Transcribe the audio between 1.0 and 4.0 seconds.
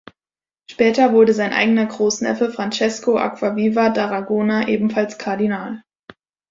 wurde sein eigener Großneffe Francesco Acquaviva